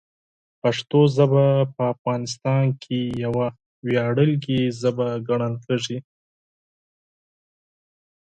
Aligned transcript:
پښتو 0.61 0.99
ژبه 1.15 1.45
په 1.75 1.83
افغانستان 1.93 2.65
کې 2.83 2.99
یوه 3.23 3.47
ویاړلې 3.87 4.61
ژبه 4.81 5.07
ګڼل 5.27 5.53
کېږي. 5.65 5.97